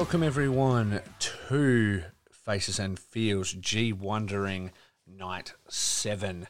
[0.00, 4.70] Welcome everyone to Faces and Feels G Wondering
[5.06, 6.48] Night 7.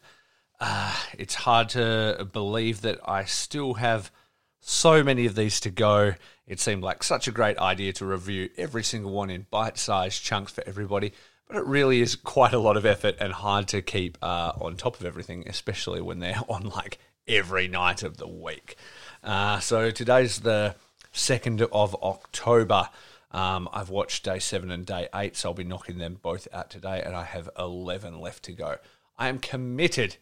[0.61, 4.13] Uh, it's hard to believe that I still have
[4.61, 6.15] so many of these to go.
[6.47, 10.23] It seemed like such a great idea to review every single one in bite sized
[10.23, 11.13] chunks for everybody,
[11.49, 14.77] but it really is quite a lot of effort and hard to keep uh, on
[14.77, 18.77] top of everything, especially when they're on like every night of the week.
[19.25, 20.77] Uh, so today's the
[21.13, 22.89] 2nd of October.
[23.33, 26.71] Um, I've watched day seven and day eight, so I'll be knocking them both out
[26.71, 28.77] today, and I have 11 left to go.
[29.17, 30.17] I am committed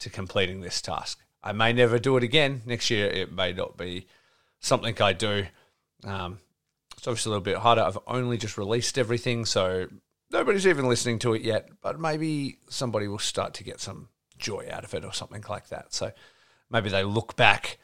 [0.00, 1.20] to completing this task.
[1.42, 2.62] I may never do it again.
[2.66, 4.06] Next year, it may not be
[4.60, 5.46] something I do.
[6.04, 6.38] Um,
[6.96, 7.82] it's obviously a little bit harder.
[7.82, 9.88] I've only just released everything, so
[10.30, 14.08] nobody's even listening to it yet, but maybe somebody will start to get some
[14.38, 15.94] joy out of it or something like that.
[15.94, 16.12] So
[16.70, 17.78] maybe they look back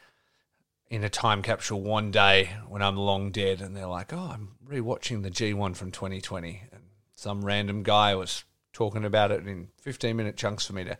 [0.90, 4.52] in a time capsule one day when I'm long dead and they're like, oh, I'm
[4.66, 6.62] rewatching the G1 from 2020.
[6.72, 6.82] And
[7.14, 10.96] some random guy was talking about it in 15 minute chunks for me to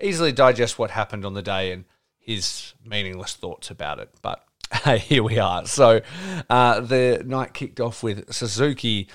[0.00, 1.84] easily digest what happened on the day and
[2.18, 4.10] his meaningless thoughts about it.
[4.20, 4.44] But
[4.84, 5.66] hey, here we are.
[5.66, 6.00] So
[6.48, 9.08] uh, the night kicked off with Suzuki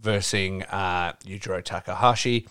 [0.00, 2.48] versus uh, Yujiro Takahashi.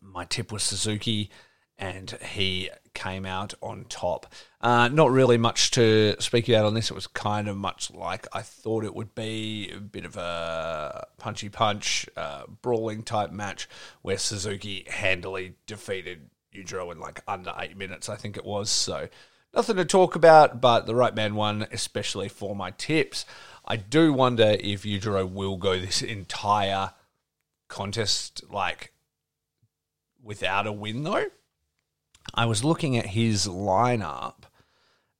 [0.00, 1.30] My tip was Suzuki,
[1.76, 4.32] and he came out on top.
[4.60, 6.90] Uh, not really much to speak about on this.
[6.90, 11.06] It was kind of much like I thought it would be a bit of a
[11.16, 13.68] punchy punch, uh, brawling type match
[14.02, 18.68] where Suzuki handily defeated Yujiro in like under eight minutes, I think it was.
[18.68, 19.08] So
[19.54, 23.24] nothing to talk about, but the right man won, especially for my tips.
[23.64, 26.94] I do wonder if Yujiro will go this entire
[27.68, 28.92] contest like
[30.20, 31.26] without a win though.
[32.34, 34.44] I was looking at his lineup,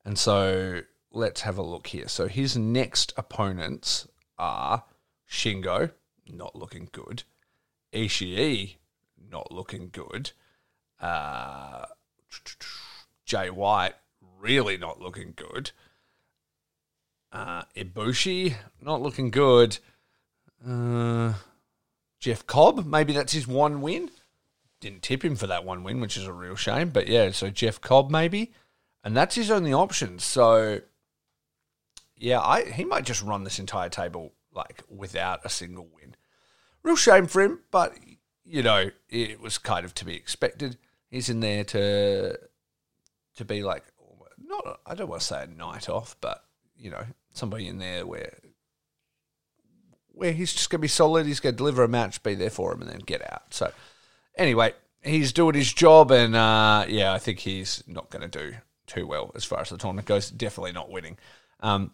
[0.05, 2.09] and so let's have a look here.
[2.09, 4.07] So his next opponents
[4.39, 4.85] are
[5.29, 5.93] Shingo,
[6.29, 7.25] not looking good,
[7.93, 8.77] Ishii,
[9.31, 10.33] not looking good,
[11.01, 11.87] uh,
[13.25, 13.95] Jay White,
[14.41, 15.71] really not looking good,
[17.33, 19.79] uh, Ibushi, not looking good,
[20.67, 21.35] uh,
[22.21, 24.11] Jeff Cobb, maybe that's his one win
[24.81, 26.91] didn't tip him for that one win, which is a real shame.
[26.91, 28.53] But yeah, so Jeff Cobb maybe,
[29.05, 30.19] and that's his only option.
[30.19, 30.81] So
[32.17, 36.17] yeah, I he might just run this entire table like without a single win.
[36.83, 37.95] Real shame for him, but
[38.45, 40.79] you know it was kind of to be expected.
[41.11, 42.39] He's in there to
[43.37, 43.85] to be like
[44.39, 46.45] not I don't want to say a night off, but
[46.77, 48.39] you know somebody in there where
[50.09, 51.27] where he's just going to be solid.
[51.27, 53.55] He's going to deliver a match, be there for him, and then get out.
[53.55, 53.73] So
[54.39, 54.73] anyway,
[55.03, 58.57] he's doing his job, and uh, yeah, I think he's not going to do
[58.87, 60.31] too well as far as the tournament goes.
[60.31, 61.19] Definitely not winning.
[61.61, 61.93] Um,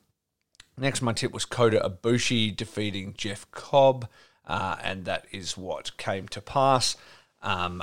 [0.79, 4.09] next, my tip was Kota Ibushi defeating Jeff Cobb,
[4.47, 6.97] uh, and that is what came to pass.
[7.43, 7.83] Um,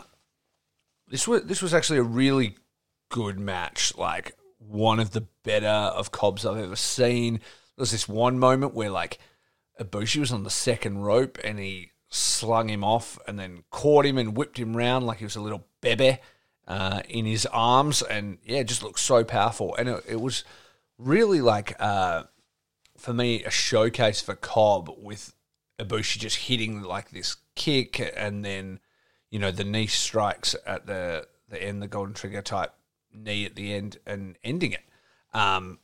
[1.07, 2.57] this was this was actually a really
[3.09, 7.33] good match, like one of the better of Cobbs I've ever seen.
[7.33, 9.19] There was this one moment where like
[9.79, 14.17] Ibushi was on the second rope and he slung him off and then caught him
[14.17, 16.19] and whipped him round like he was a little bebe
[16.67, 18.01] uh, in his arms.
[18.01, 19.73] And yeah, just looked so powerful.
[19.75, 20.43] And it, it was
[20.97, 22.23] really like, uh,
[22.97, 25.33] for me, a showcase for Cobb with
[25.79, 28.79] Ibushi just hitting like this kick and then,
[29.29, 32.73] you know, the knee strikes at the, the end, the golden trigger type
[33.13, 34.83] knee at the end and ending it.
[35.33, 35.79] Um,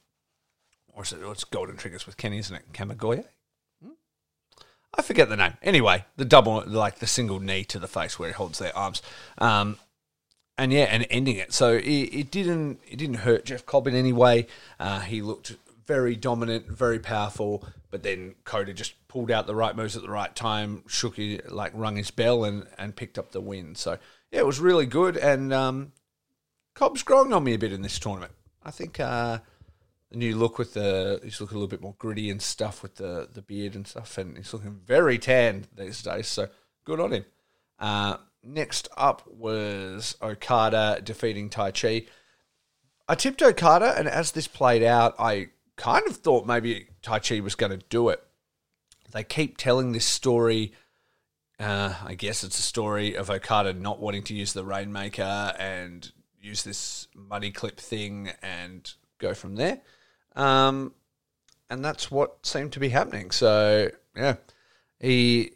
[0.94, 2.74] or is it, it's golden triggers with Kenny, isn't it?
[2.74, 3.24] Kamigoye?
[4.98, 5.54] I forget the name.
[5.62, 9.02] Anyway, the double, like the single knee to the face where he holds their arms,
[9.38, 9.78] um,
[10.58, 11.54] and yeah, and ending it.
[11.54, 14.48] So it, it, didn't it didn't hurt Jeff Cobb in any way.
[14.80, 15.56] Uh, he looked
[15.86, 20.10] very dominant, very powerful, but then Kota just pulled out the right moves at the
[20.10, 23.76] right time, shook his, like rung his bell, and and picked up the win.
[23.76, 24.00] So
[24.32, 25.92] yeah, it was really good, and um,
[26.74, 28.34] Cobb's growing on me a bit in this tournament.
[28.64, 29.00] I think.
[29.00, 29.40] Uh,
[30.10, 32.96] the new look with the he's looking a little bit more gritty and stuff with
[32.96, 36.28] the the beard and stuff, and he's looking very tanned these days.
[36.28, 36.48] So
[36.86, 37.26] good on him.
[37.80, 42.08] Uh, next up was Okada defeating Taichi.
[43.08, 47.56] I tipped Okada, and as this played out, I kind of thought maybe Taichi was
[47.56, 48.22] going to do it.
[49.12, 50.74] They keep telling this story.
[51.60, 56.12] Uh, I guess it's a story of Okada not wanting to use the Rainmaker and
[56.40, 59.82] use this money clip thing and go from there.
[60.38, 60.94] Um,
[61.70, 63.32] and that's what seemed to be happening.
[63.32, 64.36] So, yeah,
[65.00, 65.52] he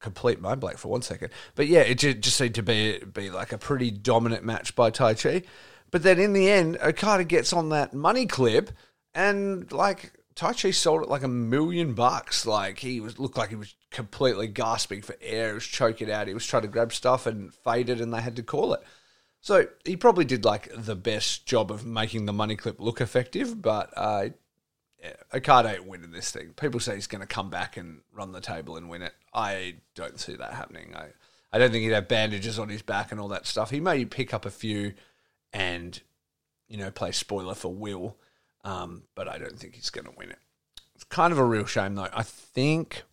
[0.00, 1.30] complete mind blank for one second.
[1.54, 5.44] But yeah, it just seemed to be be like a pretty dominant match by Taichi.
[5.90, 8.70] But then in the end, Okada gets on that money clip
[9.14, 12.46] and like Taichi sold it like a million bucks.
[12.46, 15.48] Like he was looked like he was completely gasping for air.
[15.48, 16.28] He was choking out.
[16.28, 18.82] He was trying to grab stuff and faded, and they had to call it.
[19.40, 23.62] So he probably did like the best job of making the money clip look effective,
[23.62, 24.28] but uh,
[25.00, 26.54] yeah, Okada ain't winning this thing.
[26.56, 29.14] People say he's going to come back and run the table and win it.
[29.32, 30.94] I don't see that happening.
[30.96, 31.08] I,
[31.52, 33.70] I don't think he'd have bandages on his back and all that stuff.
[33.70, 34.94] He may pick up a few
[35.52, 36.00] and,
[36.68, 38.16] you know, play spoiler for Will,
[38.64, 40.38] um, but I don't think he's going to win it.
[40.94, 42.08] It's kind of a real shame, though.
[42.12, 43.04] I think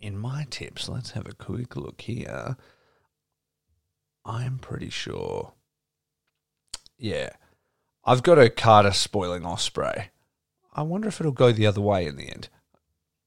[0.00, 2.56] in my tips, let's have a quick look here.
[4.24, 5.52] I'm pretty sure.
[6.98, 7.30] Yeah.
[8.04, 10.06] I've got Okada spoiling Ospreay.
[10.74, 12.48] I wonder if it'll go the other way in the end.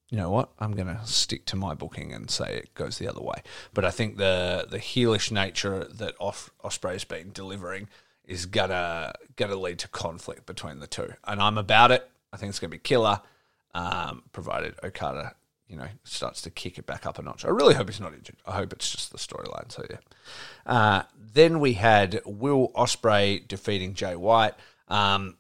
[0.09, 0.49] You know what?
[0.59, 3.41] I'm going to stick to my booking and say it goes the other way.
[3.73, 7.89] But I think the the heelish nature that Os- Ospreay's been delivering
[8.23, 12.09] is gonna gonna lead to conflict between the two, and I'm about it.
[12.31, 13.21] I think it's gonna be killer,
[13.73, 15.35] um, provided Okada,
[15.67, 17.45] you know, starts to kick it back up a notch.
[17.45, 18.37] I really hope he's not injured.
[18.45, 19.71] I hope it's just the storyline.
[19.71, 19.97] So yeah.
[20.65, 24.53] Uh, then we had Will Ospreay defeating Jay White.
[24.87, 25.37] Um,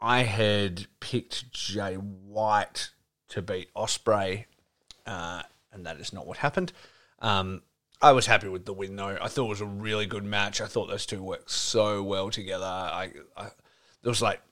[0.00, 2.90] I had picked Jay White
[3.28, 4.44] to beat Ospreay,
[5.06, 6.72] uh, and that is not what happened.
[7.20, 7.62] Um,
[8.02, 9.16] I was happy with the win though.
[9.20, 10.60] I thought it was a really good match.
[10.60, 12.66] I thought those two worked so well together.
[12.66, 13.44] I, I
[14.02, 14.42] there was like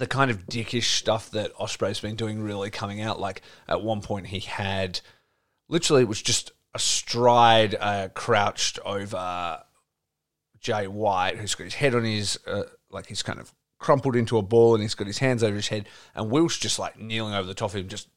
[0.00, 3.20] the kind of dickish stuff that Ospreay's been doing really coming out.
[3.20, 4.98] Like at one point he had
[5.68, 9.62] literally it was just astride, uh, crouched over
[10.58, 14.38] Jay White, who's got his head on his uh, like he's kind of crumpled into
[14.38, 17.34] a ball and he's got his hands over his head, and Will's just like kneeling
[17.34, 18.08] over the top of him, just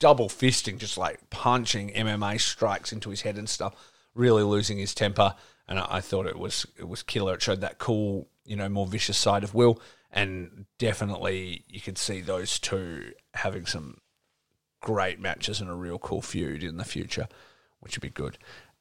[0.00, 3.76] double fisting, just like punching MMA strikes into his head and stuff,
[4.12, 5.36] really losing his temper.
[5.68, 7.34] And I, I thought it was it was killer.
[7.34, 9.80] It showed that cool, you know, more vicious side of Will,
[10.12, 13.98] and definitely you could see those two having some
[14.80, 17.28] great matches and a real cool feud in the future,
[17.80, 18.36] which would be good.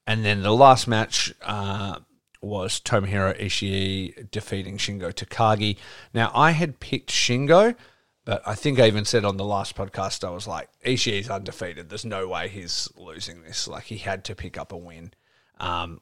[0.05, 1.99] And then the last match, uh,
[2.41, 5.77] was Tomohiro Ishii defeating Shingo Takagi.
[6.13, 7.75] Now, I had picked Shingo,
[8.25, 11.89] but I think I even said on the last podcast, I was like, Ishii's undefeated.
[11.89, 13.67] There's no way he's losing this.
[13.67, 15.13] Like, he had to pick up a win.
[15.59, 16.01] Um,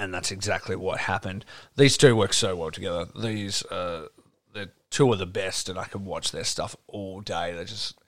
[0.00, 1.44] and that's exactly what happened.
[1.76, 3.06] These two work so well together.
[3.14, 4.06] These, uh,
[4.54, 7.52] they're two of the best, and I can watch their stuff all day.
[7.52, 7.98] They just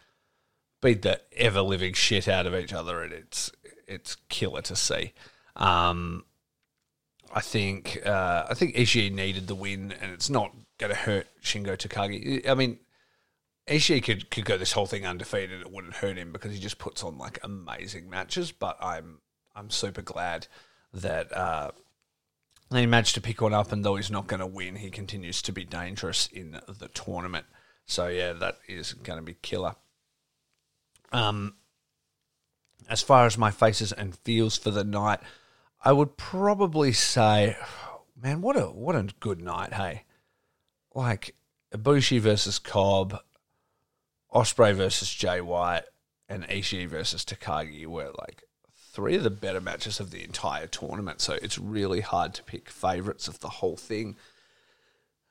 [0.81, 3.53] beat the ever living shit out of each other, and it's
[3.87, 5.13] it's killer to see.
[5.55, 6.25] Um,
[7.31, 11.27] I think uh, I think Ishii needed the win, and it's not going to hurt
[11.43, 12.49] Shingo Takagi.
[12.49, 12.79] I mean,
[13.69, 16.79] Ishii could could go this whole thing undefeated; it wouldn't hurt him because he just
[16.79, 18.51] puts on like amazing matches.
[18.51, 19.21] But I'm
[19.55, 20.47] I'm super glad
[20.93, 21.71] that uh,
[22.71, 25.43] he managed to pick one up, and though he's not going to win, he continues
[25.43, 27.47] to be dangerous in the tournament.
[27.87, 29.75] So yeah, that is going to be killer.
[31.13, 31.55] Um,
[32.89, 35.21] as far as my faces and feels for the night.
[35.85, 37.57] I would probably say,
[38.21, 40.05] man, what a what a good night, hey.
[40.95, 41.35] Like
[41.75, 43.19] Ibushi versus Cobb,
[44.33, 45.85] Ospreay versus Jay White,
[46.29, 48.43] and Ishii versus Takagi were like
[48.93, 51.21] three of the better matches of the entire tournament.
[51.21, 54.17] So it's really hard to pick favorites of the whole thing.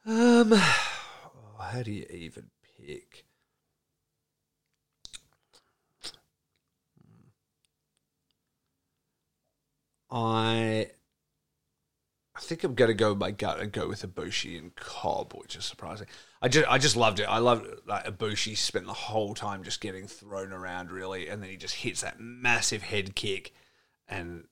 [0.06, 0.52] Um,
[1.60, 3.26] how do you even pick?
[10.10, 10.88] I I
[12.52, 15.64] think I'm gonna go with my gut and go with Ibushi and Cobb, which is
[15.64, 16.08] surprising.
[16.42, 17.24] I just I just loved it.
[17.24, 21.50] I loved like Ibushi spent the whole time just getting thrown around really, and then
[21.50, 23.54] he just hits that massive head kick,
[24.10, 24.48] and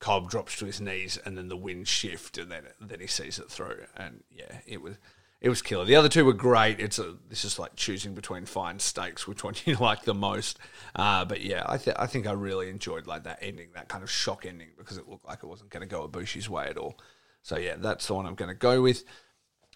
[0.00, 3.38] Cobb drops to his knees, and then the wind shift, and then then he sees
[3.38, 4.96] it through, and yeah, it was
[5.42, 5.84] it was killer.
[5.84, 6.80] The other two were great.
[6.80, 10.58] It's a this is like choosing between fine steaks, which one you like the most.
[10.96, 14.10] Uh, but yeah, I I think I really enjoyed like that ending, that kind of
[14.10, 16.98] shock ending, because it looked like it wasn't going to go Ibushi's way at all.
[17.44, 19.04] So yeah, that's the one I'm going to go with.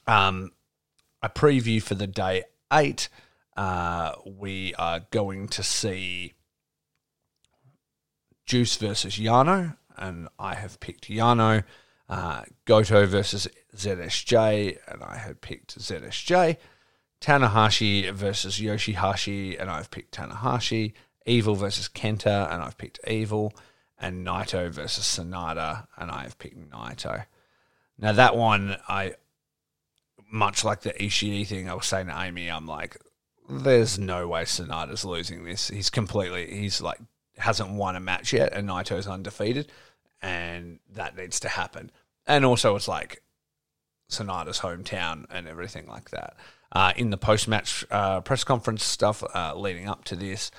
[0.07, 0.53] Um,
[1.23, 3.11] a preview for the day eight.
[3.57, 6.33] Uh, we are going to see
[8.47, 11.65] Juice versus Yano, and I have picked Yano.
[12.09, 13.47] Uh, Goto versus
[13.77, 16.57] ZSJ, and I had picked ZSJ.
[17.21, 20.95] Tanahashi versus Yoshihashi, and I've picked Tanahashi.
[21.27, 23.53] Evil versus Kenta, and I've picked Evil.
[23.99, 27.27] And Naito versus Sanada, and I have picked Naito.
[27.99, 29.15] Now that one, I
[30.31, 32.97] much like the Ishii thing, I was saying to Amy, I'm like,
[33.49, 35.69] there's no way Sanada's losing this.
[35.69, 36.99] He's completely, he's like,
[37.39, 39.73] hasn't won a match yet, and Naito's undefeated,
[40.21, 41.91] and that needs to happen.
[42.27, 43.23] And also, it's like
[44.11, 46.37] Sanada's hometown and everything like that.
[46.73, 50.51] uh, in the post match uh, press conference stuff uh, leading up to this,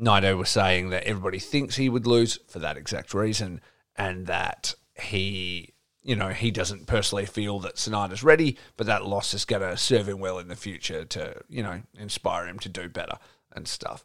[0.00, 3.60] Naito was saying that everybody thinks he would lose for that exact reason,
[3.96, 5.74] and that he,
[6.06, 9.76] you know, he doesn't personally feel that Sanada's ready, but that loss is going to
[9.76, 13.18] serve him well in the future to, you know, inspire him to do better
[13.52, 14.04] and stuff.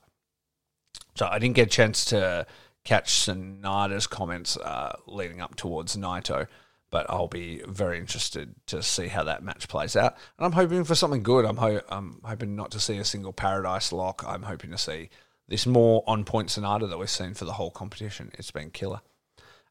[1.16, 2.48] So I didn't get a chance to
[2.84, 6.48] catch Sanada's comments uh, leading up towards Naito,
[6.90, 10.18] but I'll be very interested to see how that match plays out.
[10.40, 11.46] And I'm hoping for something good.
[11.46, 14.24] I'm, ho- I'm hoping not to see a single Paradise lock.
[14.26, 15.12] I'm hoping to see
[15.48, 18.32] this more on point Sanada that we've seen for the whole competition.
[18.34, 19.02] It's been killer.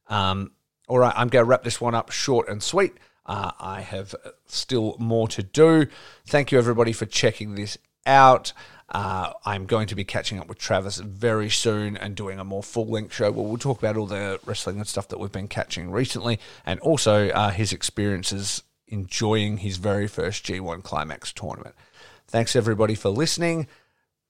[0.07, 0.53] Um,
[0.91, 2.95] all right, I'm going to wrap this one up short and sweet.
[3.25, 4.13] Uh, I have
[4.47, 5.87] still more to do.
[6.27, 8.53] Thank you, everybody, for checking this out.
[8.89, 12.65] Uh, I'm going to be catching up with Travis very soon and doing a more
[12.65, 15.47] full length show where we'll talk about all the wrestling and stuff that we've been
[15.47, 21.77] catching recently and also uh, his experiences enjoying his very first G1 Climax tournament.
[22.27, 23.69] Thanks, everybody, for listening.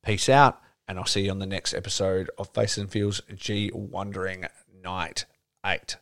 [0.05, 3.71] Peace out, and I'll see you on the next episode of Face and Feels G
[3.73, 4.45] Wondering
[4.83, 5.25] Night
[5.65, 5.97] 8.